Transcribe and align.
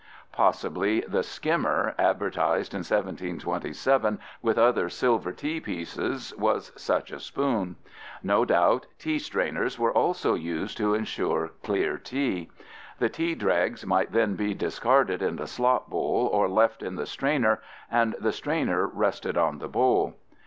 Possibly 0.31 1.01
the 1.01 1.21
"skimmer" 1.21 1.93
advertised 1.99 2.73
in 2.73 2.79
1727 2.79 4.17
with 4.41 4.57
other 4.57 4.89
silver 4.89 5.31
tea 5.31 5.59
pieces 5.59 6.33
was 6.39 6.71
such 6.75 7.11
a 7.11 7.19
spoon. 7.19 7.75
No 8.23 8.43
doubt, 8.43 8.87
tea 8.97 9.19
strainers 9.19 9.75
(fig. 9.75 9.77
21) 9.77 9.83
were 9.83 9.93
also 9.95 10.33
used 10.33 10.75
to 10.77 10.95
insure 10.95 11.51
clear 11.61 11.99
tea. 11.99 12.49
The 12.97 13.09
tea 13.09 13.35
dregs 13.35 13.85
might 13.85 14.11
then 14.11 14.33
be 14.35 14.55
discarded 14.55 15.21
in 15.21 15.35
the 15.35 15.45
slop 15.45 15.87
bowl 15.87 16.27
or 16.33 16.49
left 16.49 16.81
in 16.81 16.95
the 16.95 17.05
strainer 17.05 17.61
and 17.91 18.15
the 18.19 18.31
strainer 18.33 18.87
rested 18.87 19.37
on 19.37 19.59
the 19.59 19.67
bowl. 19.69 20.15